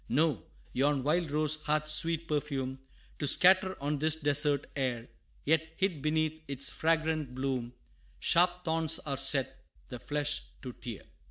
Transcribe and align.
No 0.09 0.47
yon 0.73 1.03
wild 1.03 1.29
rose 1.29 1.61
hath 1.67 1.87
sweet 1.87 2.27
perfume 2.27 2.79
To 3.19 3.27
scatter 3.27 3.77
on 3.79 3.99
this 3.99 4.15
desert 4.15 4.65
air; 4.75 5.09
Yet, 5.45 5.73
hid 5.77 6.01
beneath 6.01 6.41
its 6.47 6.71
fragrant 6.71 7.35
bloom, 7.35 7.75
Sharp 8.17 8.65
thorns 8.65 8.97
are 8.97 9.17
set, 9.17 9.63
the 9.89 9.99
flesh 9.99 10.41
to 10.63 10.73
tear. 10.73 11.03